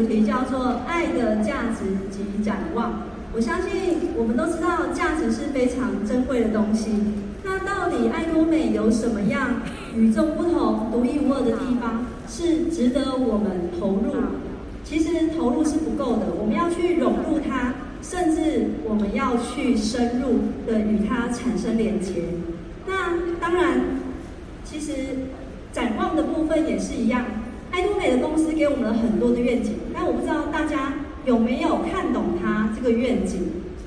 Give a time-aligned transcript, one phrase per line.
[0.00, 3.02] 主题叫做“爱的价值及展望”。
[3.36, 3.70] 我相信
[4.16, 6.90] 我们都知道，价值是非常珍贵的东西。
[7.44, 9.60] 那到底爱多美有什么样
[9.94, 14.14] 与众不同、独一无二的地方，是值得我们投入？
[14.84, 22.22] 其实投入是不够的，我们要去融入它，甚至我们要去深入的与它产生连结。
[22.86, 23.82] 那当然，
[24.64, 24.92] 其实
[25.74, 27.26] 展望的部分也是一样。
[27.82, 30.94] 多美的公司给我们了很多的愿景，但我不知道大家
[31.24, 33.40] 有没有看懂它这个愿景。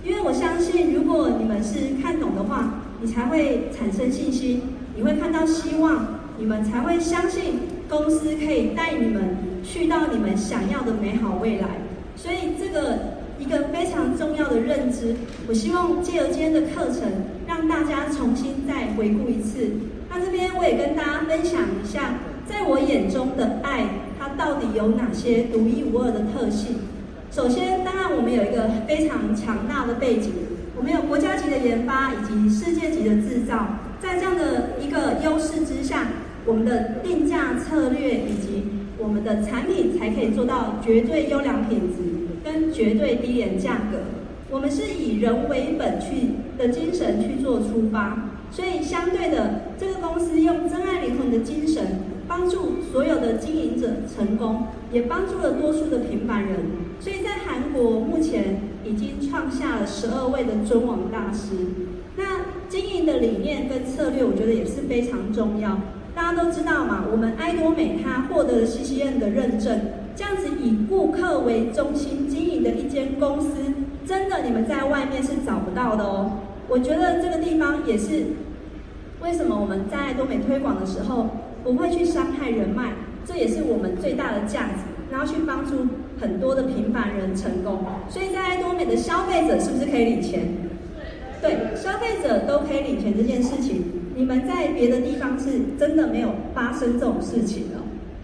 [0.03, 4.61] 因为我相信，如果你们是看懂的话，你才会产生信心，
[4.95, 9.38] 你会看到希望，你们才会相信公司可以带你们。
[9.66, 11.69] 去到你们想要的美好未来，
[12.17, 12.99] 所以这个
[13.39, 15.16] 一个非常重要的认知，
[15.47, 17.03] 我希望借由今天的课程，
[17.47, 19.71] 让大家重新再回顾一次。
[20.09, 22.16] 那这边我也跟大家分享一下，
[22.47, 23.85] 在我眼中的爱，
[24.19, 26.75] 它到底有哪些独一无二的特性？
[27.31, 30.31] 首先，当然我们有一个非常强大的背景，
[30.77, 36.09] 我们有国家级的研发以及世界级的制造，在这样的一个优势之下，
[36.45, 38.66] 我们的定价策略以及
[38.97, 42.03] 我们的产品才可以做到绝对优良品质
[42.44, 43.99] 跟绝对低廉价格。
[44.52, 51.83] 我们是以人为本去的精神去做出发，所以相对的，这个公司用真爱灵魂的精神
[52.36, 56.62] 帮助所有的经营者成功，也帮助了多数的平凡人。
[57.00, 61.50] 所以在韩国目前已经创下了十二位的尊王大师。
[62.16, 62.23] 那
[62.67, 65.78] 经营的理念跟策略，我觉得也是非常重要。
[66.16, 69.80] 大家都知道嘛，我们爱多美它获得了 CCN 的认证，
[70.16, 73.48] 这样子以顾客为中心经营的一间公司，
[74.08, 76.39] 真的你们在外面是找不到的哦。
[76.67, 78.23] 我觉得这个地方也是
[79.22, 81.30] 为什么我们在多美推广的时候
[81.64, 82.94] 不会去伤害人脉，
[83.25, 85.88] 这也是我们最大的价值，然后去帮助
[86.20, 87.86] 很多的平凡人成功。
[88.10, 90.42] 所以在多美的消费者是不是可以领钱？
[91.42, 93.83] 对，消费者都可以领钱这件事情。
[94.15, 97.77] 你们在别的地方是真的没有发生这种事情的。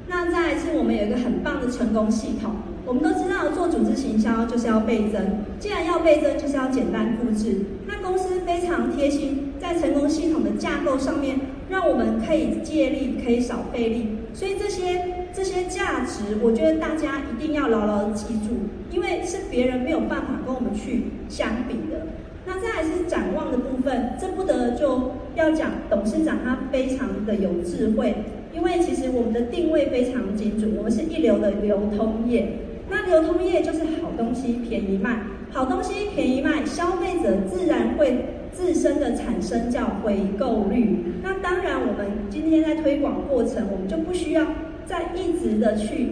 [0.08, 2.52] 那再一次我们有一个很棒的成功系统。
[2.86, 5.22] 我们都知道做组织行销就是要倍增，
[5.59, 7.59] 既然要倍增，就是要简单复制。
[7.86, 14.07] 那公司非常贴心，在成功系统的架构上面，让我们可以借力，可以少费力。
[14.34, 22.07] 所以这些这些价值，我觉得大家一定要牢牢记住，因为是别人没有办法跟我们去相比的。
[22.46, 28.16] 那再来是展望的部分，这不得就要讲董事长他非常的有智慧，
[28.53, 32.47] 因为其实我们的定位非常精准，我们是一流的流通业。
[32.90, 35.19] 那流通业就是好东西便宜卖，
[35.51, 41.04] 好东西便宜卖，消费者自然会自身的产生叫回购率。
[41.24, 44.46] 那当然，我们今天在推广过程，我们就不需要
[44.86, 46.12] 再一直的去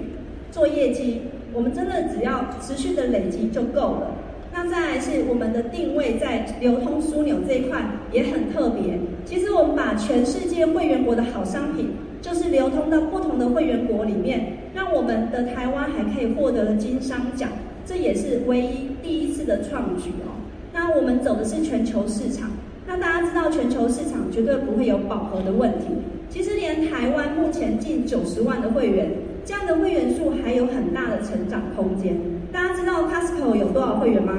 [0.52, 1.22] 做业绩，
[1.53, 4.16] 我们真的只要持续的累积就够了。
[4.53, 7.80] 那再来是我们的定位在流通枢纽这一块
[8.12, 8.98] 也很特别。
[9.24, 17.50] 其实我们把全世界会员国的好商品，就是流通到不同的会员国里面，让我们的台湾还可以获得了金商奖，
[17.86, 20.34] 这也是唯一第一次的创举哦。
[20.79, 22.51] 那我们走的是全球市场，
[22.85, 25.88] 那大家知道全球市场绝对不会有饱和的问题。
[26.29, 29.09] 其实连台湾目前近九十万的会员，
[29.43, 32.15] 这样的会员数还有很大的成长空间。
[32.53, 34.33] 大家知道 Costco 有多少会员吗？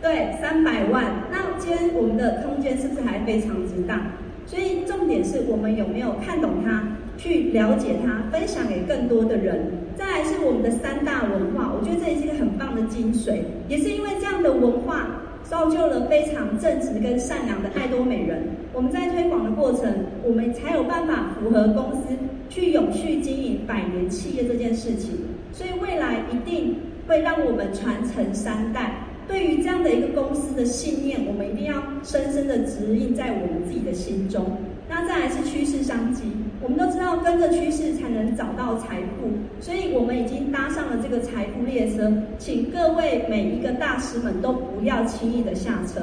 [0.00, 1.24] 对，三百万。
[1.32, 4.12] 那今天我们的空间是不是还非常之大？
[4.46, 6.84] 所以重点是我们有没有看懂它，
[7.20, 9.60] 去了解它，分享给更多的人。
[9.94, 13.42] 再来是我们的三大文化，我觉得这也是一个很棒的精髓。
[13.68, 18.42] 也是因为这样的文化，造就了非常正直跟善良的爱多美人。
[18.72, 19.92] 我们在推广的过程，
[20.24, 22.16] 我们才有办法符合公司
[22.48, 25.10] 去永续经营百年企业这件事情。
[25.52, 26.74] 所以未来一定
[27.06, 29.04] 会让我们传承三代。
[29.28, 34.56] 对于这样的一个公司的信念，我们一定要深深的指引在我们自己的心中。
[34.88, 36.22] 那再来是趋势商机，
[36.62, 39.30] 我们都知道跟着趋势才能找到财富，
[39.60, 42.12] 所以我们已经搭上了这个财富列车。
[42.38, 46.02] 请各位每一个大师们都不要轻易的下车。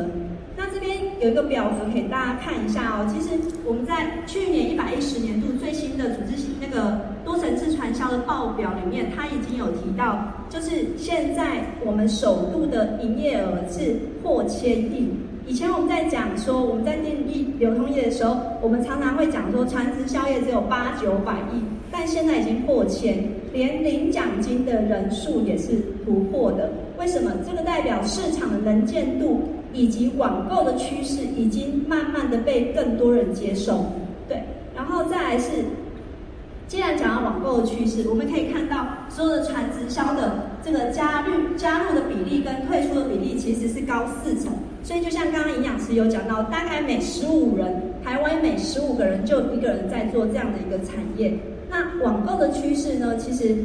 [0.55, 3.07] 那这边有一个表格给大家看一下哦。
[3.07, 3.29] 其实
[3.63, 10.17] 我们在去年一百一十年度最新的组织那个多层次传销的报表里面，它已经有提到，
[10.49, 15.07] 就是现在我们首度的营业额是破千亿。
[15.47, 23.23] 以前我们在讲说，我们在定义流通业的时候，我们常常会讲说，传直销业只有八九百亿，但现在已经破千，
[23.53, 26.69] 连领奖金的人数也是突破的。
[26.99, 27.31] 为什么？
[27.49, 29.41] 这个代表市场的能见度
[29.71, 33.85] 以及网购的趋势已经慢慢的被更多人接受。
[34.27, 34.43] 对，
[34.75, 35.63] 然后再来是
[36.67, 44.51] 既然讲到网购的趋势，我们可以看到所有的传直销的这个加入加入的比例跟退出的比例其实是高四成。
[44.83, 51.39] 所以就像刚刚营养师有讲到，大概每十五人，台湾每十五个人就一个人在做这样的一个产业。
[51.69, 53.55] 那网购的趋势呢，其实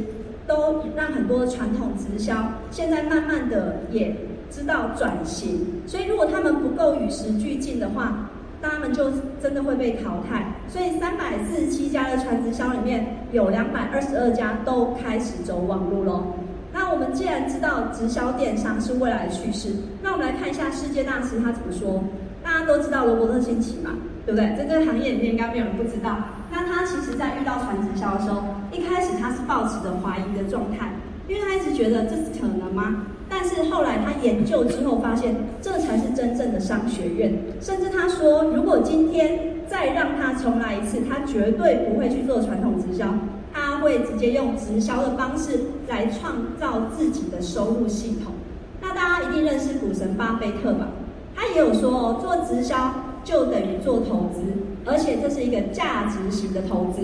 [0.47, 2.35] 都让很多传统直销
[2.71, 4.15] 现在慢慢的也
[4.49, 5.81] 知道转型。
[5.85, 8.29] 所以如果他们不够与时俱进的话，
[8.61, 9.11] 他们就
[9.41, 16.27] 真的会被淘汰，所以三百四十七家的传直销里面有两百二十二家都开始走网路喽。
[16.73, 19.69] 那我们既然知道直销电商是未来的趋势，
[20.01, 22.03] 那我们来看一下世界大师他怎么说。
[22.43, 23.91] 大家都知道罗伯特清崎嘛，
[24.25, 24.53] 对不对？
[24.57, 26.17] 在这个行业里面应该没有人不知道。
[26.51, 30.91] 那他其实在遇到传直销的时候，一开始他是抱持着怀疑的状态，
[31.29, 33.05] 因为他一直觉得这是可能吗？
[33.29, 37.33] 但是后来他研究之后发现，这才是真正的商学院。
[37.61, 43.07] 甚至他说，如果今天再让他重来一次，他绝对不会去做传统直销，
[43.53, 48.33] 他会直接用直销的方式来创造自己的收入系统。
[48.81, 50.87] 那大家一定认识股神巴菲特吧？
[51.35, 54.41] 他也有说哦，做直销就等于做投资，
[54.85, 57.01] 而且这是一个价值型的投资。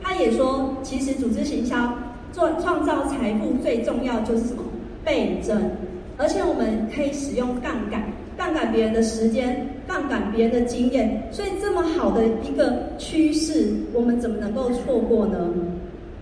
[0.00, 1.92] 他也说，其实组织行销
[2.32, 4.62] 做创造财富最重要就是什么？
[5.04, 5.70] 倍增，
[6.18, 8.02] 而且我们可以使用杠杆，
[8.36, 15.38] 杠杆别人的时间，杠杆别人的经验，所以这么好的一个趋势，我们怎么能够错过呢？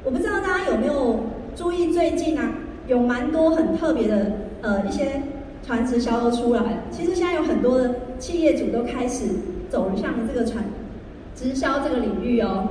[0.06, 1.18] 我不知道大家有没有
[1.56, 2.48] 注意，最近啊，
[2.86, 4.30] 有蛮多很特别的
[4.62, 5.20] 呃一些
[5.66, 6.68] 传直销都出来了。
[6.92, 9.24] 其实现在有很多的企业主都开始
[9.68, 10.62] 走向这个传
[11.34, 12.68] 直销这个领域哦。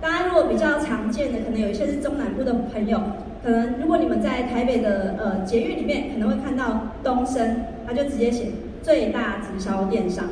[0.00, 3.00] 大家如果比较常见的，可能有一些是中南部的朋友。
[3.42, 8.46] 可能如果你们在台北的呃捷运里面，可能会看到东升，他就直接写
[8.80, 10.24] 最大直销电商。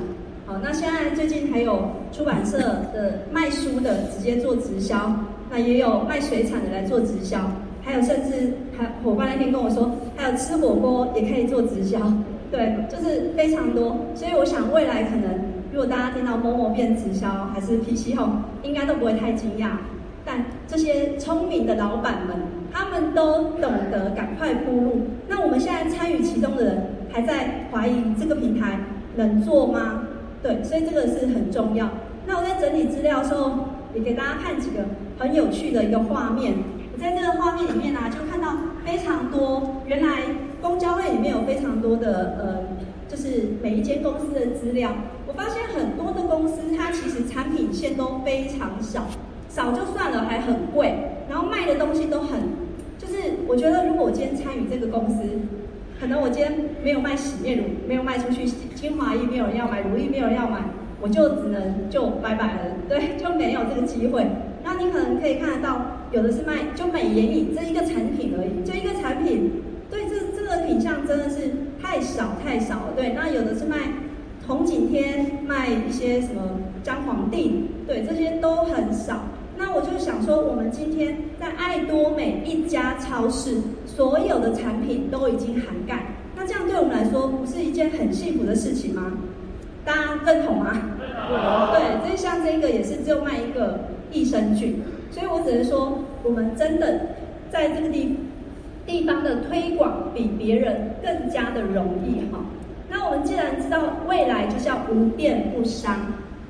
[0.46, 5.10] 好，那现在最近还有出版社的卖书的直接做直销，
[5.50, 7.38] 那也有卖水产的来做直销，
[7.82, 11.98] 还有甚至还伙伴那天跟我说，还有吃火锅也可以做直销，
[12.50, 13.96] 对，就是非常多。
[14.14, 15.40] 所以我想未来可能
[15.72, 19.70] 如果大家听到某某变直销还是 PC Home，应该都不会太惊讶。
[20.24, 22.36] 但这些聪明的老板们，
[22.72, 25.02] 他们都懂得赶快铺路。
[25.28, 28.78] 那我们现在参与其中的人，还在怀疑这个平台
[29.16, 30.04] 能做吗？
[30.42, 31.90] 对，所以这个是很重要。
[32.26, 33.52] 那我在整理资料的时候，
[33.94, 34.78] 也给大家看几个
[35.18, 36.54] 很有趣的一个画面。
[36.92, 40.22] 我在这个画面里面呢、啊，就看到非常多，原来
[40.60, 42.58] 公交会里面有非常多的呃，
[43.08, 44.92] 就是每一间公司的资料。
[45.26, 49.06] 我发现很多的公司，它其实产品线都非常少。
[49.48, 50.94] 少就算了，还很贵，
[51.28, 52.40] 然后卖的东西都很，
[52.98, 53.14] 就是
[53.46, 55.22] 我觉得如果我今天参与这个公司，
[56.00, 56.52] 可能我今天
[56.82, 60.58] 没有卖洗面乳，没有卖出去精华液，没有人要买乳液，没有人要买，
[61.00, 64.26] 我就只能就拜拜了，对，就没有这个机会。
[64.78, 65.80] 你可能可以看得到，
[66.12, 73.12] 有的是卖就美颜影这一个产品而已，就一个产品，对，这这个品项真的是太少太少了，对。
[73.14, 73.76] 那有的是卖
[74.46, 76.42] 红景天，卖一些什么
[76.82, 79.22] 姜黄定，对，这些都很少。
[79.56, 86.06] 那我就想说，我们今天在爱多美一家超市，所有的产品都已经涵盖。
[86.36, 89.12] 那这样对我们来说，不是一件很幸福的事情吗？
[89.84, 90.72] 大家认同吗？
[91.72, 93.78] 对，所以像这个也是只有卖一个
[94.14, 94.80] 益生菌，
[95.10, 97.00] 所以我只能说，我们真的
[97.50, 98.16] 在这个地
[98.86, 102.38] 地方的推广比别人更加的容易哈。
[102.88, 105.98] 那我们既然知道未来就是要无变不伤。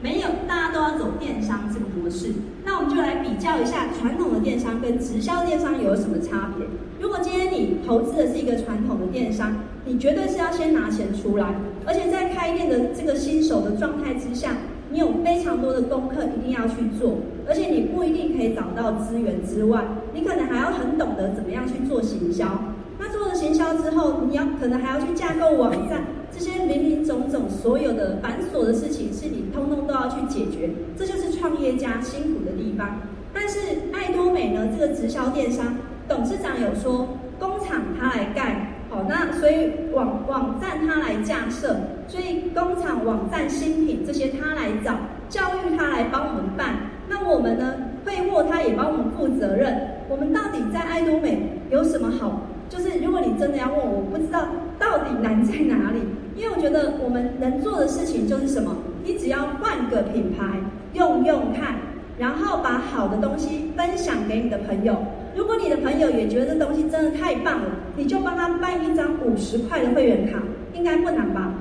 [0.05, 2.31] 没有，大家都要走电商这个模式。
[2.63, 6.67] 那我们就来比较一下传统的电商跟直销电商有什么差别。
[7.01, 9.57] 如果今天你投资的是一个传统的电商，
[9.87, 11.55] 你绝对是要先拿钱出来，
[11.87, 14.59] 而且在开店的这个新手的状态之下，
[14.91, 22.47] 你有非常多的功课一定要去做，而且你不一定可以找到资源之外，你可能还要很懂得怎么样去做行销。
[22.99, 26.05] 那做了行销之后，你要可能还要去架构网站。
[26.37, 32.99] 这些林林总总、所有的繁琐的事情，是你通通都要去解决，这就是创业家辛苦的地方。
[33.33, 33.59] 但是
[33.93, 35.77] 爱多美呢，这个直销电商
[36.09, 37.07] 董事长有说，
[37.39, 41.77] 工厂他来盖，好，那所以网网站他来架设，
[42.09, 44.97] 所以工厂、网站、新品这些他来找，
[45.29, 46.75] 教育他来帮我们办。
[47.09, 47.75] 那我们呢，
[48.05, 49.89] 配货他也帮我们负责任。
[50.09, 52.41] 我们到底在爱多美有什么好？
[52.69, 54.47] 就是如果你真的要问我，我不知道
[54.79, 56.01] 到底难在哪里。
[56.37, 58.77] 因为我觉得我们能做的事情就是什么？
[59.05, 60.45] 你只要换个品牌
[60.93, 61.77] 用用看，
[62.19, 64.97] 然后把好的东西分享给你的朋友。
[65.37, 70.39] 如果你的朋友也觉得这东西真的太棒了，你就帮他办一张五十块的会员卡，
[70.73, 71.53] 应该不难吧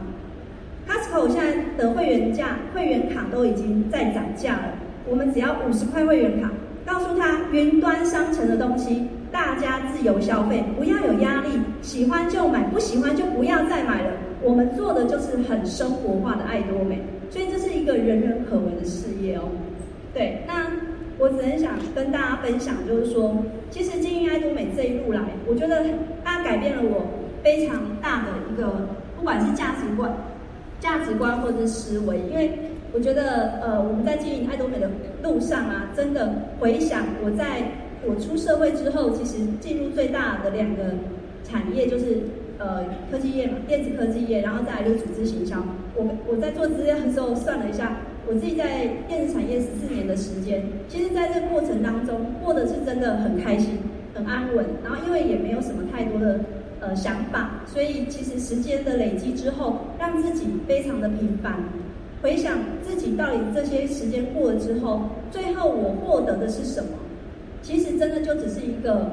[0.87, 4.63] ？Costco 现在的会员价、会员卡都已经在涨价了。
[5.09, 6.49] 我们只要五十块会员卡，
[6.85, 14.11] 告诉他云端商城的东西，大家自由消费，不要有压力，喜欢就买，不喜欢就不要再买了。
[14.43, 19.43] 我们做的就是很生活化的爱多美，所以这是一个人人可为的事业哦。
[20.13, 20.69] 对，那
[21.17, 23.37] 我只能想跟大家分享，就是说，
[23.71, 25.85] 其实经营爱多美这一路来，我觉得
[26.25, 27.05] 它改变了我
[27.41, 30.13] 非常大的一个，不管是价值观、
[30.79, 32.51] 价值观或者是思维，因为
[32.91, 34.91] 我觉得，呃，我们在经营爱多美的
[35.23, 37.63] 路上啊，真的回想我在
[38.05, 40.83] 我出社会之后，其实进入最大的两个
[41.45, 42.23] 产业就是。
[42.59, 45.57] 呃，科技业嘛，电子科技业，然后再来就组织行销。
[45.95, 53.79] 我我在做资料的时候算了一下，我自己在电子产业十四年的时间，其实在这个过程当中过得是真的很开心、
[54.13, 54.65] 很安稳。
[54.83, 56.39] 然后因为也没有什么太多的
[56.79, 61.55] 呃想法，所以其实时间的累积之后，让自己非常的平凡。
[62.21, 66.89] 回想自己到底这些时间过了之后，最后我获得的是什么？
[67.61, 69.11] 其实真的就只是一个。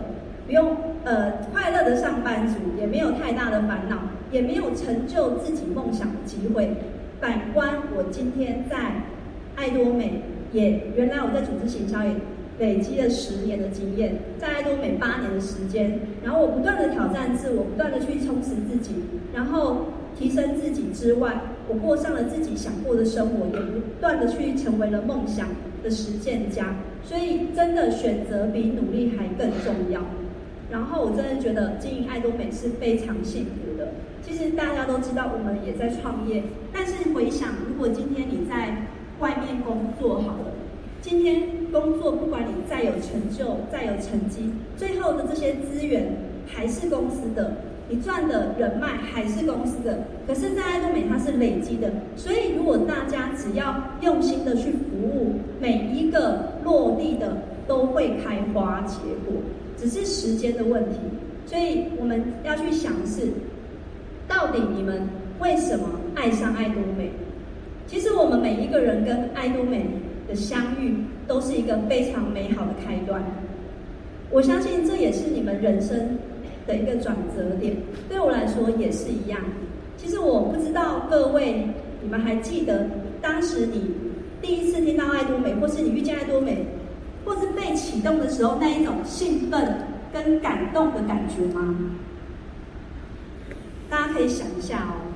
[0.51, 3.99] 不用呃快乐的上班族，也没有太大的烦恼，
[4.33, 6.69] 也没有成就自己梦想的机会。
[7.21, 8.77] 反观我今天在
[9.55, 10.21] 爱多美，
[10.53, 12.11] 也原来我在组织行销也
[12.59, 18.91] 累积了十年的经验，在爱多美八年的时间，然后我不断的挑战自我，不断的去充实自己，
[19.33, 19.87] 然后
[20.19, 25.47] 提升自己之外，我过上了自己想过的生活，也不断的去成为了梦想
[25.85, 26.75] 的实践家。
[27.05, 30.01] 所以真的选择比努力还更重要。
[30.71, 33.89] 然后我真的觉得经营爱多美是非常幸福的。
[34.23, 36.43] 其实大家都知道，我们也在创业。
[36.73, 38.87] 但是回想，如果今天你在
[39.19, 40.53] 外面工作好了，
[41.01, 47.57] 今天工作不管你再有成就、再有成绩，最后的这些资源还是公司的，
[47.89, 50.05] 你赚的人脉还是公司的。
[50.27, 58.97] 可是，在爱多美它是累积的，所以如果大家只要用心的去服务，每一个落地的都会开花结
[59.27, 59.41] 果。
[59.81, 60.99] 只是时间的问题，
[61.47, 63.29] 所以我们要去想是，
[64.29, 65.09] 到底你们
[65.41, 67.11] 为什么爱上爱多美？
[67.87, 69.87] 其实我们每一个人跟爱多美
[70.29, 70.97] 的相遇，
[71.27, 73.25] 都是一个非常美好的开端。
[74.31, 76.19] 我相信这也是你们人生
[76.67, 77.75] 的一个转折点，
[78.09, 79.41] 对我来说也是一样。
[79.97, 81.67] 其实我不知道各位，
[82.03, 82.87] 你们还记得
[83.23, 83.91] 当时你
[84.43, 86.67] 第一次听到爱多美，或是你遇见爱多美？
[87.25, 91.77] 或是被启动的时候，那一种兴奋跟感动的感觉吗？
[93.89, 95.11] 大家可以想一下哦，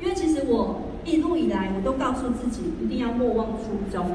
[0.00, 4.06] 因为其实我一路以来，我都告诉自己一定要莫忘初衷，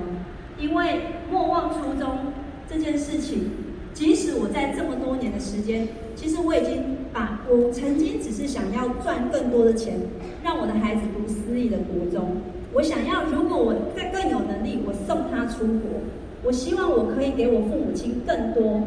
[0.57, 2.33] 因为莫忘初衷
[2.69, 3.49] 这件事情，
[3.93, 9.99] 即使我在这么多年的时间，其实我已经把我曾经只是想要赚更多的钱，
[10.43, 12.37] 让我的孩子读私立的国中，
[12.73, 15.99] 我想要如果我再更有能力，我送他出国。
[16.45, 18.83] 我希望我可以给我父母亲更多，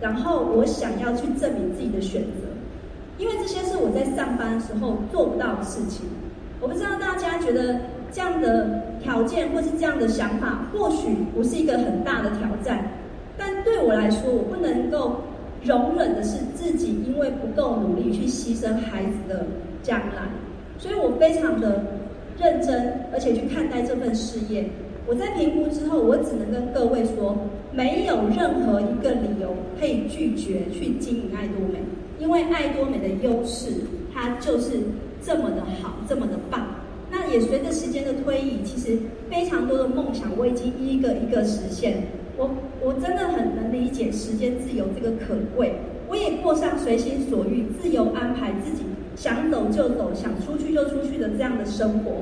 [0.00, 2.48] 然后我想要去证明自己的选择，
[3.16, 6.04] 因为这些是我在上班的时候做不到的事情。
[6.60, 7.80] 我不知道大家觉得
[8.12, 12.84] 这样的条件或是这样的想法，或许不是一个很大的挑战，
[13.38, 15.16] 但对我来说，我不能够
[15.62, 19.46] 容忍的是自己因为不够努力去牺牲孩子的
[19.80, 20.28] 将来，
[20.76, 21.84] 所以我非常的
[22.36, 24.68] 认真，而且去看待这份事业。
[25.10, 27.36] 我在评估之后，我只能跟各位说，
[27.72, 31.80] 没有任何一个理由可以拒绝去经营爱多美，
[32.20, 33.72] 因为爱多美的优势，
[34.14, 34.78] 它就是
[35.20, 36.64] 这么的好，这么的棒。
[37.10, 38.96] 那也随着时间的推移，其实
[39.28, 42.04] 非常多的梦想我已经一个一个实现。
[42.36, 42.48] 我
[42.80, 45.74] 我真的很能理解时间自由这个可贵，
[46.08, 48.84] 我也过上随心所欲、自由安排自己
[49.16, 52.12] 想走就走、想出去就出去的这样的生活。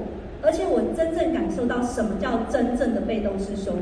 [0.40, 3.80] 而且我真正感受到什么叫真正的被动式收入，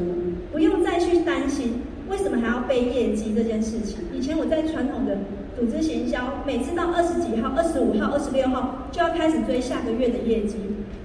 [0.53, 3.99] 不用再去担心为什么还要背业绩这件事情。
[4.15, 5.19] 以前我在传统的
[5.59, 10.57] 组织行销，每次到二十几号、二十五号、二十六号就要开始追下个月的业绩，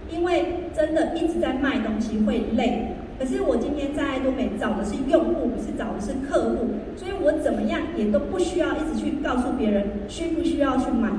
[0.10, 2.96] 因为真的一直在卖东西会累。
[3.20, 11.12] 可是我今天在爱多美找的是用户，不是找的是客户，所以我怎么样也都不需要一直去告诉别人需不需要去买，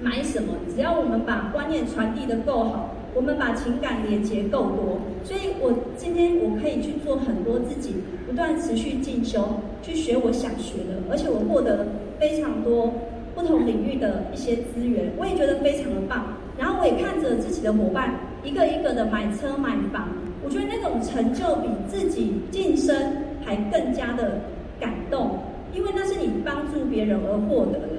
[0.00, 2.95] 买什么，只要我们把观念传递的够好。
[3.16, 7.94] 我们把情感连接够多，所以我今天我可以去做很多自己
[8.26, 9.42] 不断持续进修，
[9.80, 11.86] 去学我想学的，而且我获得
[12.20, 12.92] 非常多
[13.34, 16.36] 不同领域的一些资源，我也觉得非常的棒。
[16.58, 20.08] 然后我也看着自己的伙伴一个一个的买车买房，
[20.44, 22.94] 我觉得那种成就比自己晋升
[23.42, 24.42] 还更加的
[24.78, 25.38] 感动，
[25.74, 27.95] 因为那是你帮助别人而获得的。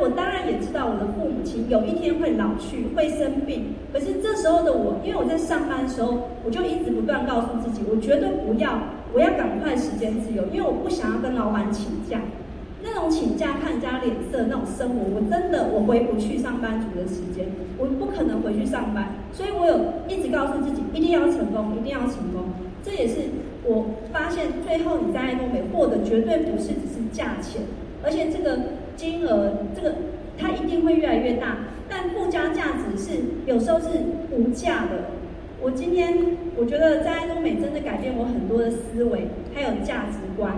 [0.00, 3.74] 我当然也知道我的父母亲有一天会老去，会生病。
[3.92, 8.80] 可是这时候的我，因为我在上班的时候，我就一直不断告诉自己，我绝对不要，
[9.12, 12.20] 我要赶快时间自由，因为我不想要跟老板请假。
[12.82, 17.44] 那种请假看人家脸色那种生活，我真的我回不去上班族的时间，
[17.76, 19.12] 我不可能回去上班。
[19.32, 19.78] 所以我有
[20.08, 22.48] 一直告诉自己，一定要成功，一定要成功。
[22.82, 23.16] 这也是
[23.64, 27.60] 我发现，最后你在爱多美获得绝对不是只是价钱，
[28.02, 28.58] 而且这个
[28.96, 29.94] 金额，这个
[30.38, 31.56] 它一定会越来越大。
[31.88, 33.88] 但附加价值是有时候是
[34.30, 35.10] 无价的。
[35.60, 36.16] 我今天
[36.56, 40.54] 我觉得在爱多美真的改变我很多的思维，还有价值观。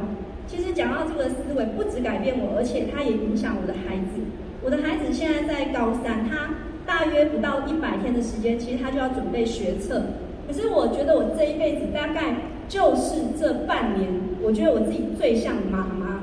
[0.46, 4.20] 其实讲到这个思维，不止改变我，而且它也影响我的孩子。
[4.62, 6.54] 我的孩子现在在高三，他
[6.86, 10.02] 大约不到一百天的时间，其实他就要准备学测。
[10.46, 12.34] 可是我觉得我这一辈子大概
[12.68, 14.08] 就是这半年，
[14.42, 16.20] 我觉得我自己最像妈妈，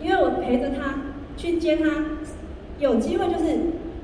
[0.00, 0.94] 因为我陪着他
[1.40, 2.04] 去接他，
[2.78, 3.56] 有机会就是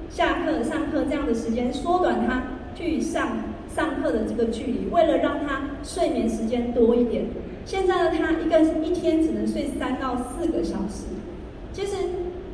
[0.09, 3.37] 下课、上课这样的时间，缩短他去上
[3.75, 7.26] 上课的这个距离，为了让他睡眠时间多一点。
[7.66, 11.05] 现在的他一个一天只能睡三到四个小时，
[11.75, 11.97] 其实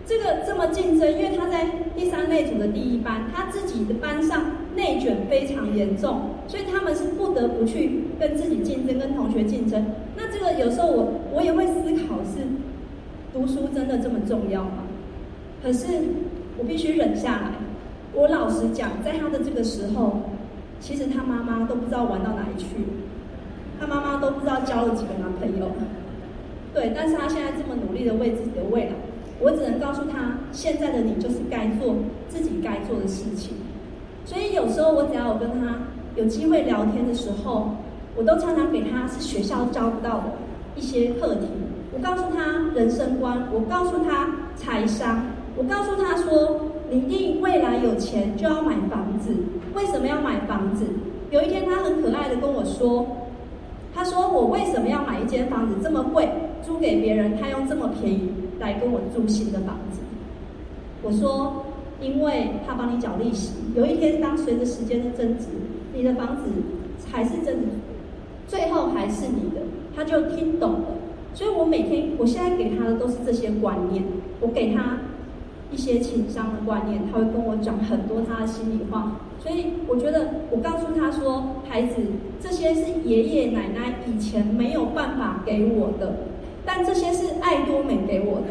[0.04, 1.64] 这个这么竞争，因为他在
[1.96, 9.86] 第三类组的第一班，他自己的班上内卷非常严重，所以他们是不得不去跟自己竞争，跟同学竞争。
[10.16, 11.72] 那这个有时候我我也会思
[12.08, 12.40] 考是，
[13.32, 14.84] 读书真的这么重要吗？
[15.62, 15.86] 可是
[16.58, 17.52] 我必须忍下来。
[18.12, 20.20] 我老实讲，在他的这个时候，
[20.80, 22.66] 其实他妈妈都不知道玩到哪里去。
[23.80, 25.70] 他妈妈都不知道交了几个男朋友，
[26.74, 28.92] 对，但是他现在这么努力的为自己的未来，
[29.40, 31.96] 我只能告诉他，现在的你就是该做
[32.28, 33.56] 自己该做的事情。
[34.26, 35.78] 所以有时候我只要有跟他
[36.16, 37.70] 有机会聊天的时候，
[38.14, 40.24] 我都常常给他是学校教不到的
[40.76, 41.46] 一些课题。
[41.94, 49.34] 我告诉他人生观，我告诉他财商，我告诉他说，你一定未来有钱就要买房子，
[49.74, 50.86] 为什么要买房子？
[51.30, 53.06] 有一天他很可爱的跟我说。
[53.94, 56.26] 他说：“我为什么要买一间房子这么贵，
[56.64, 60.00] 租给别人，他用这么便宜来跟我住新的房子？”
[61.04, 61.62] 我说
[62.00, 65.44] ：“因为他帮你缴利息，有一天当随着时间的增值，
[65.92, 66.44] 你的房子
[67.12, 67.66] 还是增值，
[68.48, 69.60] 最后还是你的。”
[69.94, 70.86] 他就听懂了。
[71.34, 74.02] 所以我每天，我现在给他的都是这些观念，
[74.40, 74.98] 我给他。
[75.72, 81.96] 一些情商的观念，他会跟我讲很多他的心里话，所以我觉得我告诉他说：“孩子，
[82.38, 86.14] 这些是爷爷奶奶以前没有办法给我的，
[86.66, 88.48] 但这些是爱多美给我的。”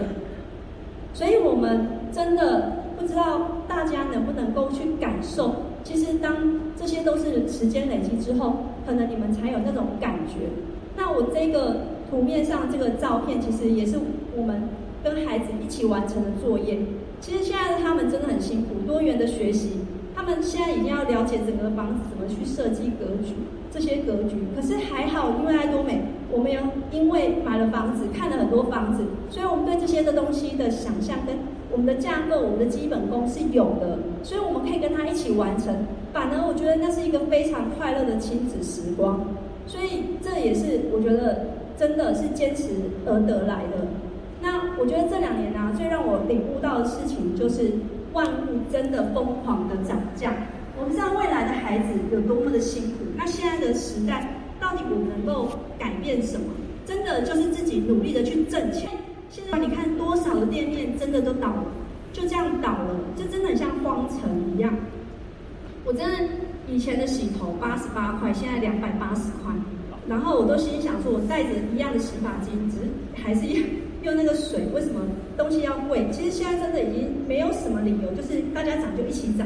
[1.13, 5.53] 所以，我们真的不知道大家能不能够去感受。
[5.83, 10.49] 其实，当这些都是时间累积之后，可能你们才有那种感觉。
[10.97, 13.97] 那我这个图面上这个照片，其实也是
[14.35, 14.63] 我们
[15.01, 16.77] 跟孩子一起完成的作业。
[17.21, 19.79] 其实现在的他们真的很辛苦，多元的学习，
[20.13, 23.35] 他们现在已经要了解整个房子怎么去设计格局，
[23.71, 24.35] 这些格局。
[24.55, 26.59] 可是还好，因为爱多美，我们有
[26.91, 31.37] 因为买了房子，看了很多房子，所以我们对这些的东西的想象跟
[31.71, 35.73] 我们的架构、我们的基本功是有的，所以我们可以跟他一起完成。
[36.11, 39.25] 反而我觉得那是一个非常快乐的亲子时光，
[39.67, 41.50] 所以这也是我觉得
[41.81, 42.65] 真的是坚持
[43.07, 43.87] 而得来的。
[44.39, 47.71] 那我觉得这两年呢、最让我领悟到的事情就是
[48.13, 50.31] 万物真的疯狂的涨价。
[50.79, 56.45] 我不知道未来的孩子有多么的辛苦，那现在的时代到底我们能够改变什么？
[56.85, 58.87] 真的就是自己努力的去挣钱。
[59.31, 61.63] 现在你看多少的店面真的都倒了，
[62.13, 64.71] 就这样倒了，就真的很像荒城一样。
[65.83, 66.15] 我真的
[66.67, 69.51] 以前的洗头八十八块，现在两百八十块，
[70.11, 73.63] 然后我都心想说，我带着一样的洗发精，只是还是一。
[74.03, 74.99] 用那个水，为什么
[75.37, 76.07] 东西要贵？
[76.11, 79.45] 其实现在真的已经没有什么理由，就是大家涨就一起涨。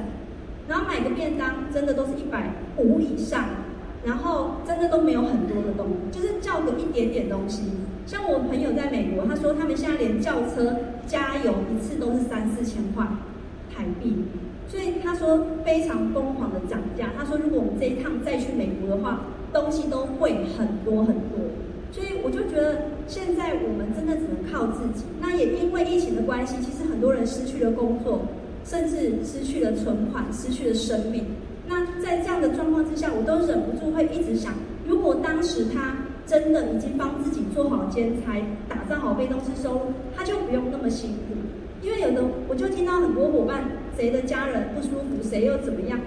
[0.66, 3.44] 然后买个便当，真的都是一百五以上，
[4.06, 7.64] 然后真的都没有很多的东西，就是叫个一点点东西。
[8.06, 10.74] 像我朋友在美国，他说他们现在连叫车
[11.06, 13.06] 加油一次都是三四千块
[13.76, 14.16] 台币，
[14.70, 17.10] 所以他说非常疯狂的涨价。
[17.18, 19.20] 他说如果我们这一趟再去美国的话，
[19.54, 21.40] 东西都会很多很多。
[21.92, 25.06] 所以我就觉得，现在我们真的只能靠自己。
[25.22, 28.22] 那也因为疫情的关系，其实很多人失去了工作，
[28.66, 31.24] 甚至失去了存款，失去了生命。
[31.68, 34.54] 那在这样的状况之下，我都忍不住会一直想，
[34.86, 35.96] 如果当时他
[36.28, 39.82] 真的已经帮自己做好兼差，打造好被动式收入，
[40.16, 41.36] 他就不用那么辛苦。
[41.82, 43.64] 因为有的，我就听到很多伙伴，
[43.96, 45.98] 谁的家人不舒服，谁又怎么样，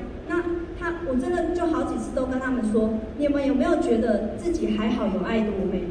[1.09, 5.83] 我真的就好几次都跟他们说，你们有没有觉得自己还好有爱多美？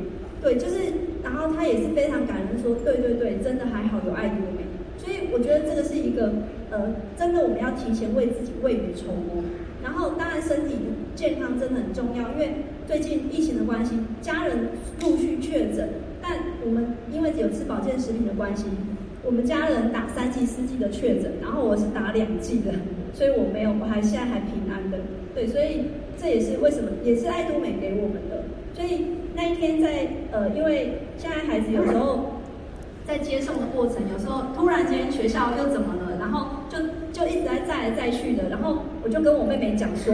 [0.41, 0.77] 对，就是，
[1.23, 4.63] 然后他也是非常感恩说，对对对，真的还好有爱多美。
[4.97, 6.33] 所以我觉得这个是一个
[6.71, 9.43] 呃，真的我们要提前为自己未雨绸缪。
[9.83, 10.75] 然后当然身体
[11.15, 14.69] 健康真的很重要，因为最近疫情的关系，家人
[15.01, 15.89] 陆续确诊，
[16.21, 18.65] 但我们因为有吃保健食品的关系，
[19.23, 22.73] 我们家人打三剂、四剂的确诊，然后我是打两剂的，
[23.17, 24.99] 所以我没有，我还现在还平安的。
[25.33, 25.85] 对，所以
[26.21, 28.43] 这也是为什么，也是爱多美给我们的。
[28.75, 32.37] 所以那一天在呃，因为现在孩子有时候。
[33.07, 36.77] 在接送的过程，有时候突然间学校又怎么了，然后就
[37.13, 40.13] 就一直在再来再去的，然后我就跟我妹妹讲说，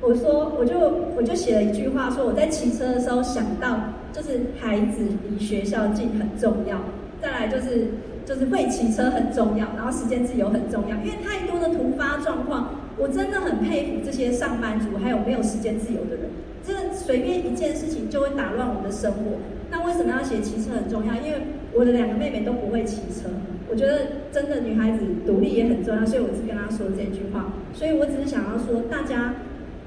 [0.00, 0.78] 我说我就
[1.16, 3.76] 我就写了一句话，说我在骑车的时候想到，
[4.12, 6.78] 就是孩子离学校近很重要，
[7.22, 7.86] 再来就是
[8.26, 16.30] 就是会骑车很重要，然后时间自由很重要，因为太多的突发状况，我真的很佩服这些上班族还有没有时间自由的人，
[16.66, 19.38] 这个随便一件事情就会打乱我们的生活。
[19.70, 21.14] 那为什么要写骑车很重要？
[21.14, 23.30] 因为我的两个妹妹都不会骑车，
[23.70, 24.00] 我觉得
[24.32, 27.54] 真的女孩子独立也很重要，所以我是跟她说这句话。
[27.72, 29.36] 所以我只是想要说，大家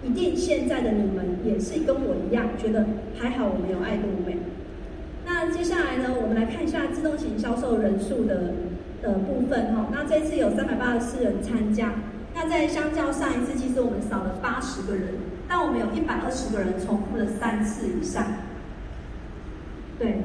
[0.04, 2.86] 一定现在的你们也是跟我一样，觉得
[3.20, 4.38] 还好我没有爱多美。
[5.46, 8.56] 那接下来呢，我们来看一下自动型销售人数的
[9.04, 9.90] 的部分哈。
[9.92, 11.94] 那这次有三百八十四人参加，
[12.34, 15.10] 那在相较上一次，其实我们少了八十个人，
[15.48, 18.26] 但我们有一百二十个人重复了三次以上。
[20.00, 20.24] 对，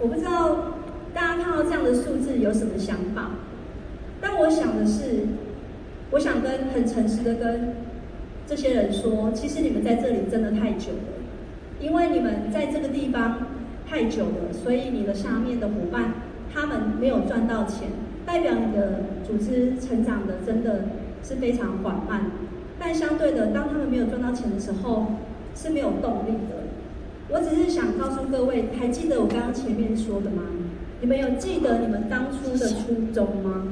[0.00, 0.72] 我不知道
[1.12, 3.32] 大家看到这样的数字有什么想法，
[4.18, 5.26] 但我想的是，
[6.12, 7.74] 我想跟很诚实的跟
[8.46, 11.22] 这些人说，其实你们在这里真的太久了，
[11.82, 13.46] 因为你们在这个地方
[13.86, 16.14] 太久了，所以你的下面的伙伴
[16.52, 17.88] 他们没有赚到钱，
[18.26, 20.86] 代表你的组织成长的真的
[21.22, 22.30] 是非常缓慢，
[22.78, 25.06] 但相对的，当他们没有赚到钱的时候，
[25.54, 26.64] 是没有动力的。
[27.30, 30.42] 我只是想告诉各位，还记得我刚刚前面说的吗？
[31.00, 33.68] 你们有记得你们当初的初衷吗？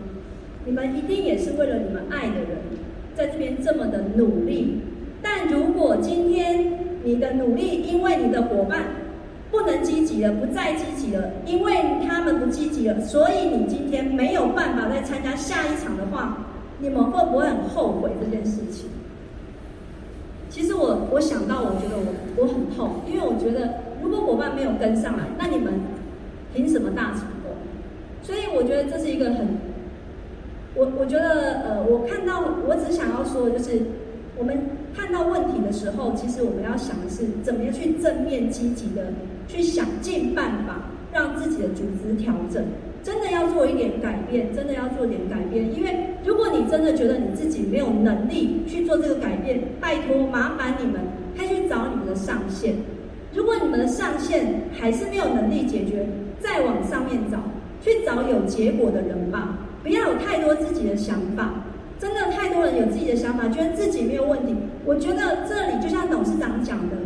[0.64, 2.58] 你们一定也是为了你们爱的人，
[3.14, 4.80] 在这边这么的努力。
[5.20, 8.84] 但如果今天你的努力因为你的伙伴
[9.52, 11.76] 不能积极了，不再积极了，因为
[12.08, 16.38] 他们不积极了，所以你今天没有办法再参加下一场的话，
[16.80, 18.88] 你们会不会很后悔这件事情？
[20.48, 25.74] 其实我我想到，我觉得我我很痛，因为我觉得如果伙伴没有跟上来，那你们
[26.54, 27.52] 凭什么大成功？
[28.22, 29.48] 所以我觉得这是一个很，
[30.74, 33.82] 我我觉得呃，我看到我只想要说就是，
[34.38, 34.58] 我们
[34.94, 39.12] 看到问题的时候，其实我们要想的是怎么样去正面积极的
[39.48, 40.80] 去想尽办法
[41.12, 42.64] 让自己的组织调整。
[43.02, 45.74] 真的要做一点改变，真的要做点改变。
[45.76, 51.00] 因为如果你真的觉得你自己没有能力去做这个改变，拜托麻烦你们，
[51.36, 52.74] 可以去找你们的上线。
[53.34, 56.06] 如果你们的上线还是没有能力解决，
[56.38, 57.38] 再往上面找，
[57.80, 59.58] 去找有结果的人吧。
[59.82, 61.52] 不要有太多自己的想法。
[61.98, 64.54] 真的太多人有自己的想法，觉得自己没有问题。
[64.84, 66.96] 我觉得这里就像董事长讲的，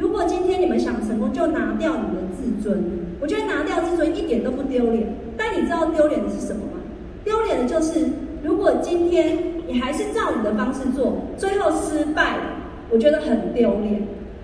[0.00, 2.82] 如果今天你们想成功，就拿掉你的自尊。
[3.20, 5.06] 我觉得拿掉自尊一点都不丢脸。
[5.36, 6.80] 但你知道丢脸的是什么吗？
[7.22, 8.06] 丢脸的就是，
[8.42, 9.36] 如果今天
[9.66, 12.42] 你还是照你的方式做，最后失败了，
[12.90, 14.00] 我觉得很丢脸，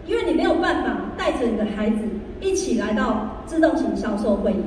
[0.06, 1.96] 因为你没有办法带着你的孩子
[2.38, 4.62] 一起来到自动型销售会议。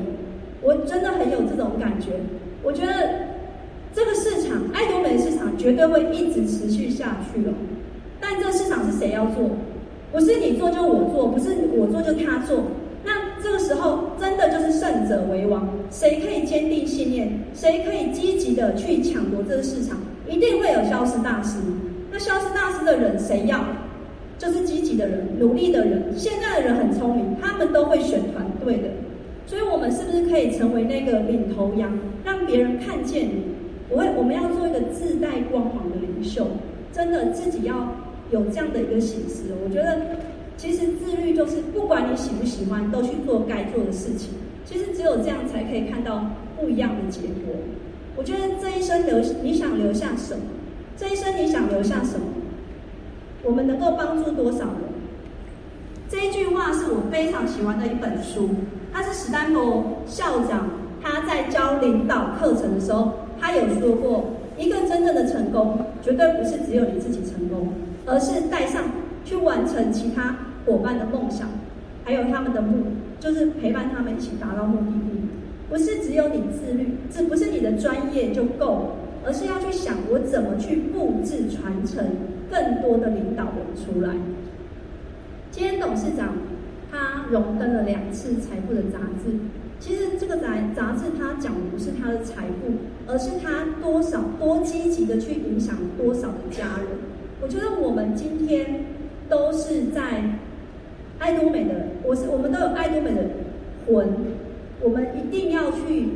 [0.64, 2.14] 我真的很有这种感觉。
[2.64, 2.94] 我觉得
[3.94, 7.54] 这个市场，爱多美市场绝对会一直持续下去了。
[8.20, 9.52] 但这个市场是谁要做？
[10.12, 12.64] 不是你做就我做，不是我做就他做。
[13.04, 15.70] 那这个时候，真的就是胜者为王。
[15.92, 17.30] 谁可以坚定信念？
[17.54, 19.98] 谁可以积极的去抢夺这个市场？
[20.28, 21.58] 一定会有消失大师。
[22.12, 23.64] 那消失大师的人谁要？
[24.38, 26.14] 就是积极的人、努力的人。
[26.16, 28.90] 现在的人很聪明，他们都会选团队的。
[29.46, 31.92] 所以，我们是不是可以成为那个领头羊，
[32.24, 33.44] 让别人看见你？
[33.90, 36.48] 我会，我们要做一个自带光环的领袖。
[36.94, 37.76] 真的，自己要
[38.32, 39.54] 有这样的一个形式。
[39.64, 40.00] 我觉得。
[40.60, 44.32] 其实自律就是不管你喜不喜欢，都去做该做的事情。
[44.66, 46.26] 其实只有这样才可以看到
[46.60, 47.56] 不一样的结果。
[48.18, 50.42] 我觉得这一生留你想留下什么？
[50.98, 52.26] 这一生你想留下什么？
[53.42, 54.84] 我们能够帮助多少人？
[56.10, 58.50] 这一句话是我非常喜欢的一本书，
[58.92, 60.70] 它是史丹佛校长
[61.02, 64.26] 他在教领导课程的时候，他有说过，
[64.58, 67.70] 一个真正的成功，绝对不是只有你自己成功，
[68.10, 68.84] 而是带上
[69.24, 70.36] 去完成其他。
[70.66, 71.48] 伙伴的梦想，
[72.04, 72.84] 还有他们的目，
[73.20, 75.22] 就是陪伴他们一起达到目的地。
[75.68, 78.90] 不是只有你自律，这不是你的专业就够了，
[79.26, 82.06] 而是要去想我怎么去布置传承
[82.52, 84.14] 更多的领导人出来。
[85.50, 86.36] 今天董事长
[86.92, 89.40] 他荣登了两次财富的杂志，
[89.80, 92.74] 其实这个杂杂志它讲的不是他的财富，
[93.08, 97.09] 而是他多少多积极的去影响多少的家人。
[97.42, 98.86] 我觉得我们今天
[99.30, 100.24] 都是在
[101.20, 103.22] 爱多美的，我是我们都有爱多美的
[103.88, 104.10] 魂，
[104.82, 106.10] 我们一定要去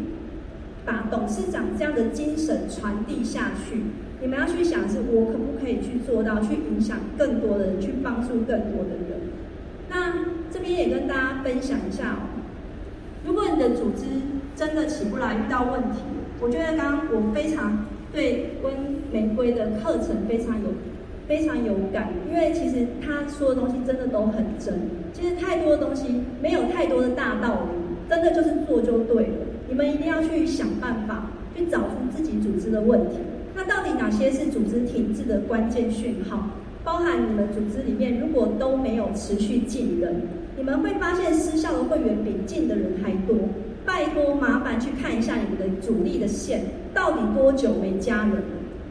[0.86, 3.84] 把董事长这样的精神传递下去。
[4.22, 9.20] 你们要去想，是我可不可以去做到，去影响更多的人，去帮助更多的人。
[9.90, 12.20] 那这边也跟大家分享一下哦。
[13.26, 14.06] 如果你的组织
[14.56, 16.00] 真的起不来，遇到问题，
[16.42, 18.74] 我觉得刚刚我非常对温
[19.12, 20.70] 玫瑰的课程非常有
[21.34, 24.72] 非常有感，因为其实他说的东西真的都很真。
[25.14, 29.34] 其实太多的东西没有太多的大道理，真的就是做就对了。
[29.68, 33.16] 你们一定要去想办法，去找出自己组织的问题。
[33.56, 36.50] 那到底哪些是组织停滞的关键讯号？
[36.84, 40.22] 包含你们组织里面如果都没有持续进人，
[40.56, 43.36] 你们会发现失效的会员比进的人还多。
[43.84, 46.62] 拜托，麻烦去看一下你们的主力的线，
[46.94, 48.36] 到底多久没加人？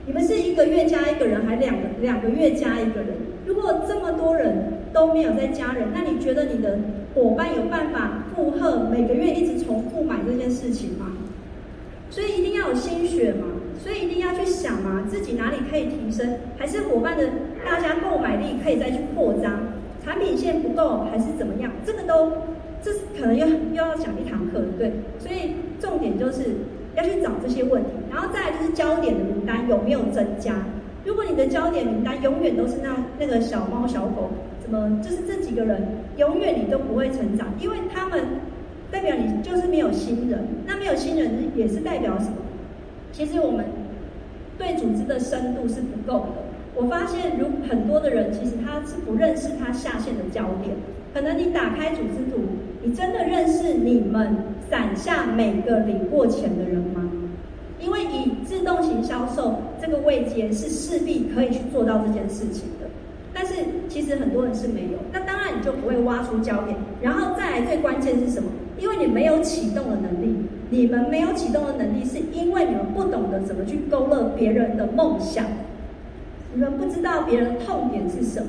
[0.07, 3.09] 你们是一个月加一个人，还两个两个月加一个人？
[3.47, 6.79] 如果这么多人都没有在加人，那你觉得你的
[7.15, 11.13] 伙伴有办法负荷每个月一直重复买这件事情吗？
[12.11, 13.47] 所以一定要有心血嘛。
[13.83, 17.27] 所以一定要去想嘛，自己哪里可以提升，还是伙伴的
[17.65, 19.73] 大家购买力可以再去扩张，
[20.05, 21.73] 产品线不够还是怎么样？
[21.85, 22.31] 这个都，
[22.81, 24.93] 这是可能又又要讲一堂课，对。
[25.19, 26.55] 所以重点就是
[26.97, 30.55] 要去找这些问题，然后再来就是焦点的名单有没有增加。
[31.05, 35.83] 如果你的焦点名单永远都是那那个小猫小狗，怎么就是这几个人，
[36.17, 38.25] 永远你都不会成长，因为他们
[38.91, 42.37] 代表你就是没有新人，那没有新人也是代表什么？
[43.11, 43.65] 其实我们
[44.57, 46.43] 对组织的深度是不够的。
[46.75, 50.75] 我发现，如很多的人，其实他是不认识他下线的焦点。
[51.13, 52.41] 可能你打开组织图，
[52.85, 54.37] 你真的认识你们
[54.69, 57.11] 伞下每个领过钱的人吗？
[57.79, 62.89] 因为以自动型销售这个位阶，是势必可以去做到这件事情的。
[63.35, 63.55] 但是
[63.89, 64.99] 其实很多人是没有。
[65.13, 66.77] 那当然你就不会挖出焦点。
[67.01, 68.51] 然后再来最关键是什么？
[68.79, 70.37] 因为你没有启动的能力。
[70.71, 75.45] 你们没有启动的能力，是因为你们不懂得怎么去勾勒别人的梦想，
[76.55, 78.47] 你们不知道别人痛点是什么。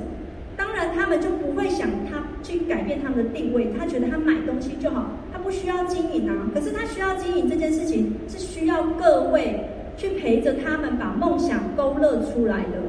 [0.56, 6.52] 当然，他们就不会想他去改变他们的定位，他觉得他买东西就好，他不需要经营啊。
[6.54, 9.62] 可是他需要经营这件事情，是需要各位
[9.98, 12.84] 去陪着他们把梦想勾勒出来的。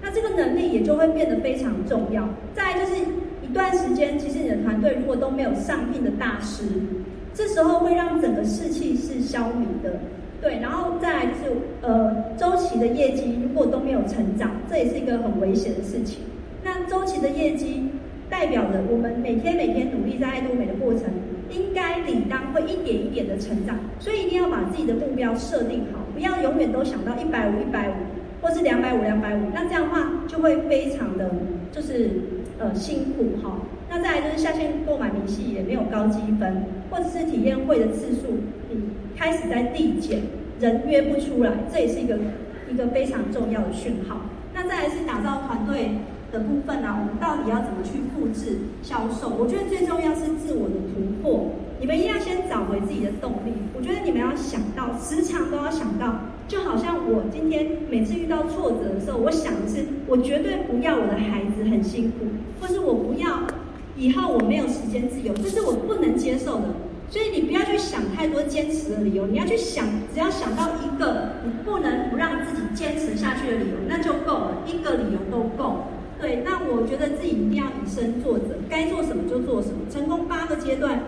[0.00, 2.28] 那这个能力也就会变得非常重要。
[2.54, 3.02] 再来就是
[3.42, 6.64] 一段时间，其实你的团队如果都没有上聘的大师。
[7.34, 10.00] 这时候会让整个士气是消弭的，
[10.42, 16.18] 对，然后再来就是呃周期的业绩如果都没有成长，这也是一个很危险的事情。
[16.62, 17.88] 那周期的业绩
[18.32, 21.02] 代表着我们每天每天努力在爱多美的过程，
[21.50, 27.92] 应该理当会一点一点的成长，所以一定要把自己的目标设定好，不要永远都想到一百五一百五，
[28.40, 31.30] 或是两百五两百五，那这样的话就会非常的
[31.70, 32.08] 就是
[32.58, 33.58] 呃辛苦哈。
[33.90, 38.38] 那再来就是下线购买明细也没有高积分，或者是体验会的次数，
[38.70, 38.80] 你
[39.14, 40.22] 开始在递减，
[40.58, 42.18] 人约不出来，这也是一个
[42.72, 44.22] 一个非常重要的讯号。
[44.54, 45.90] 那再来是打造团队
[46.32, 49.28] 的部分呢、我们到底要怎么去复制销售？
[49.28, 53.52] 我觉得最重要是自我的突破，你们一定要先找回自己的动力。
[53.76, 62.26] 我觉得你们要想到，时常都要想到，就好像我今天每次遇到挫折的时候，我想的是，我绝对不要我的孩子很辛苦，
[62.60, 63.42] 或是我不要。
[63.94, 66.68] 以后我没有时间自由，这是我不能接受的。
[67.10, 75.88] 所以你不要去想太多坚持的理由，你要去想，只要想到一个你不能不让自己坚持下去的理由，那就够了，一个理由都够。
[76.22, 79.90] 对，那我觉得自己一定要以身作则，该做什么就做什么。
[79.90, 81.02] 成功八个阶段，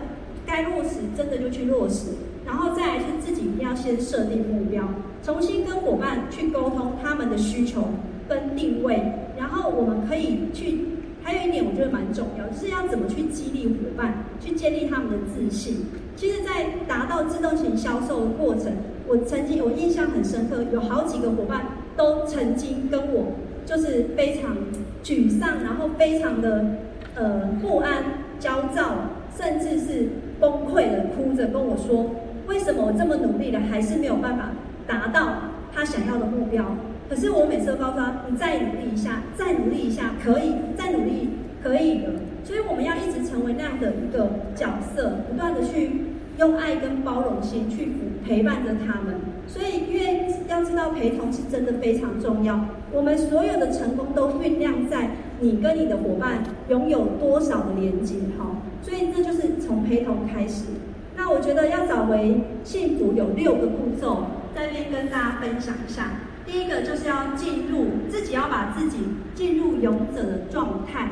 [0.45, 2.09] 该落实真的就去落实，
[2.45, 4.83] 然后再来是自己一定要先设定目标，
[5.23, 7.85] 重新跟伙伴去沟通他们的需求
[8.27, 9.01] 跟定位，
[9.37, 10.79] 然后我们可以去。
[11.23, 15.85] 还有一点我觉得蛮重要，就是要怎么去激励伙伴，去建立他们的自信。
[16.15, 18.71] 其实，在达到自动型销售的过程，
[19.07, 21.65] 我曾经我印象很深刻，有好几个伙伴
[21.97, 23.33] 都曾经跟我
[23.65, 24.55] 就是非常
[25.05, 26.65] 沮丧，然后非常的
[27.13, 28.03] 呃不安、
[28.39, 28.95] 焦躁，
[29.37, 32.15] 甚至是崩溃的哭着跟我说
[32.49, 34.53] ：“为什么我这么努力了，还是没有办法
[34.87, 36.75] 达到他想要的目标？”
[37.07, 41.29] 可是我每次都告诉他：“你再努力一下，再努力一下，可以，再努力，
[41.61, 42.07] 可以的。”
[42.43, 46.01] 所以我们要一直成为那样的一个角色，不断的去
[46.39, 47.89] 用爱跟包容心去
[48.25, 49.21] 陪伴着他们。
[49.47, 52.65] 所以，因为要知道陪同是真的非常重要。
[52.95, 55.09] 我们所有的成功都酝酿在
[55.41, 58.55] 你跟你的伙伴拥有多少的连接，哈。
[58.81, 60.63] 所以这就是从陪同开始。
[61.17, 64.23] 那我觉得要找回幸福有六个步骤，
[64.55, 66.11] 在这边跟大家分享一下。
[66.45, 68.99] 第一个就是要进入自己，要把自己
[69.33, 71.09] 进入勇者的状态。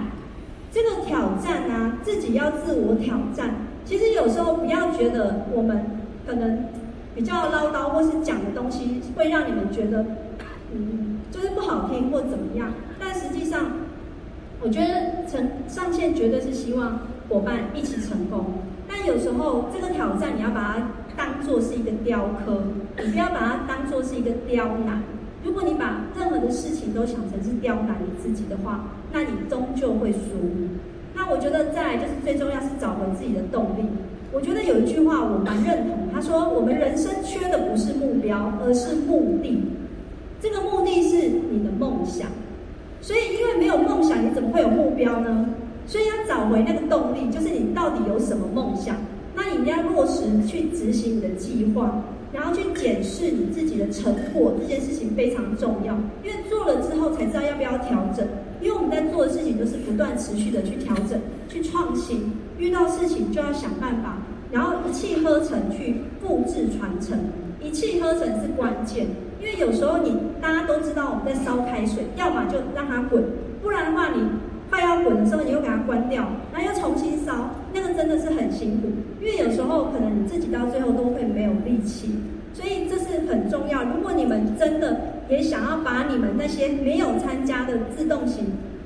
[0.72, 3.56] 这个挑战啊，自己要自我挑战。
[3.84, 5.86] 其实有时候不要觉得我们
[6.26, 6.65] 可能
[7.15, 10.06] 比较唠叨，或是讲的东西会让你们觉得，
[11.54, 12.72] 不好听或怎么样。
[13.00, 13.68] 但实际上，
[14.62, 18.46] 我觉得成上线绝对是希望伙伴一起成功。
[18.88, 22.63] 但有时候这个挑战你要把它当做是一个雕刻，
[23.04, 25.02] 你不要把它当做是一个刁难。
[25.44, 30.20] 如果你把任何的事情都想成是刁难你自己的话，那你终究会输。
[31.13, 33.84] 那我觉得再来就是最重要是找回自己的动力。
[34.32, 39.62] 我觉得有一句话我蛮认同，他说我们人生缺的不是目标，而是目的。
[40.43, 42.27] 这个目的是你的梦想。
[42.99, 45.49] 所以因为没有梦想，你怎么会有目标呢？
[45.88, 48.97] 所以要找回那个动力，就是你到底有什么梦想？
[49.36, 52.03] 那你要落实去执行你的计划。
[52.34, 58.27] 然后去检视你自己的成果，这件事情非常重要，因为做了之后才知道要不要调整。
[58.60, 64.17] 因为我们在做的事情都是不断持续的去调整、去创新，遇到事情就要想办法，
[64.51, 67.19] 然后一气呵成去复制传承。
[67.62, 69.06] 一气呵成是关键，
[69.43, 73.21] 因为有时候你大家都知道我们在烧开水，要么就让它滚，
[73.62, 74.23] 不然的话你
[74.69, 78.88] 快要滚的时候你又给它关掉，然后又重新烧，那个真的是很辛苦。
[79.19, 82.15] 因为有时候可能你自己到最后都会没有力气，
[82.53, 83.84] 所以这是很重要。
[83.84, 84.97] 如果你们真的
[85.29, 88.45] 也想要把你们那些没有参加的自动型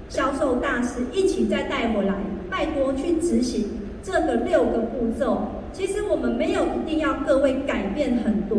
[0.10, 2.16] 销售大师一起再带回来，
[2.50, 3.66] 拜托去执行
[4.02, 5.50] 这个六个步骤。
[5.72, 8.58] 其实我们没有一定要各位改变很多，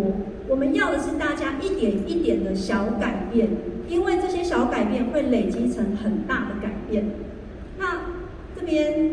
[0.49, 3.49] 我们要的是大家一点一点的小改变，
[3.89, 7.05] 因为这些小改变会累积成很大的改变。
[7.79, 8.01] 那
[8.57, 9.13] 这边。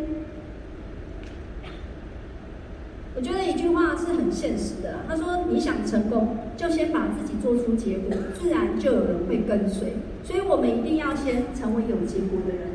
[3.18, 9.94] 我觉得一句话是很现实的，他说：“你想成功，就先把自己做出结果，自然就有人会跟随。
[10.22, 12.68] 所以，我们一定要先成为有结果的人。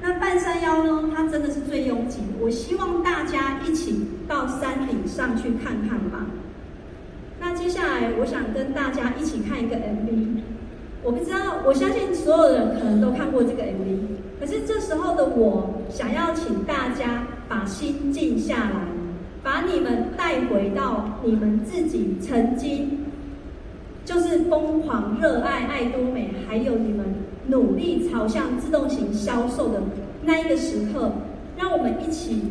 [0.00, 1.10] 那半山腰呢？
[1.12, 2.20] 它真的是最拥挤。
[2.40, 6.26] 我希望大家一起到山顶上去看看吧。
[8.18, 10.42] 我想跟大家一起看一个 MV。
[11.02, 13.98] 我不知道，我相信所有人可能都看过这个 MV。
[14.40, 18.88] 可是这时候的我，想要请大家把心静下来。”
[19.40, 23.06] 把你们带回到你们自己曾经
[24.04, 27.06] 就是疯狂热爱爱多美，还有你们
[27.46, 29.80] 努力朝向自动型销售的
[30.24, 31.12] 那一个时刻，
[31.56, 32.42] 让我们一起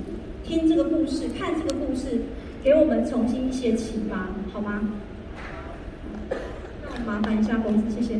[0.44, 2.22] 听这个故事，看这个故事，
[2.64, 4.82] 给我们重新一些启发，好吗？
[7.08, 8.20] 麻烦一下公司，谢谢。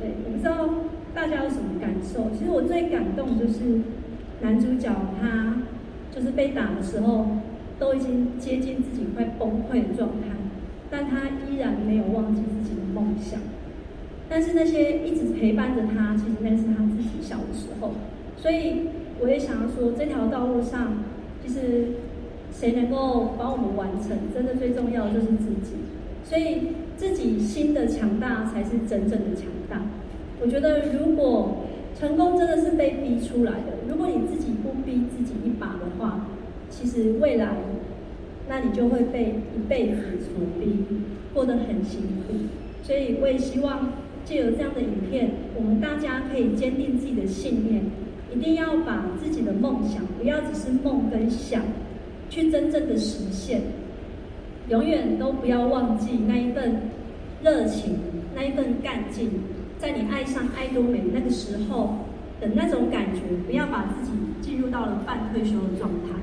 [0.00, 0.68] 我不知道
[1.14, 3.80] 大家有什么感受其实我最感动就是
[4.40, 4.88] 男主角，
[5.20, 5.62] 他
[6.14, 7.26] 就是被打的时候，
[7.78, 10.28] 都已经接近自己快崩溃的状态，
[10.90, 13.40] 但他依然没有忘记自己的梦想。
[14.28, 17.92] 但是那些一直陪伴着他，其实那是他自己小的时候。
[18.36, 18.88] 所以
[19.20, 20.98] 我也想要说，这条道路上，
[21.42, 21.86] 其实
[22.52, 25.74] 谁能够帮我们完成，真的最重要的就是自己。
[26.24, 26.68] 所以
[26.98, 29.80] 自己心的强大才是真正的强大。
[30.42, 31.64] 我觉得如果
[31.98, 33.78] 成功真的是被逼出来的。
[33.88, 36.26] 如果你自己不逼自己一把的话，
[36.70, 37.56] 其实未来，
[38.48, 40.84] 那你就会被一辈子所逼，
[41.32, 42.34] 过得很辛苦。
[42.82, 43.92] 所以我也希望
[44.24, 47.82] 借由这样的影片，我们大家可以坚定自己的信念，
[48.32, 51.62] 一定要把自己的梦想，不要只是梦跟想，
[52.30, 53.60] 去真正的实现。
[54.68, 56.82] 永远都不要忘记那一份
[57.42, 57.98] 热情，
[58.34, 59.30] 那一份干劲。
[59.78, 61.98] 在你爱上爱多美那个时候
[62.40, 64.12] 的那种感觉，不要把自己
[64.42, 66.18] 进入到了半退休的状态，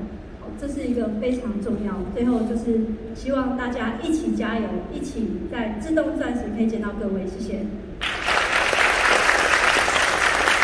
[0.60, 1.94] 这是一个非常重要。
[2.14, 2.82] 最后就是
[3.16, 7.60] 希望大家一起加油，一起在自动钻石可以见到各位，谢谢。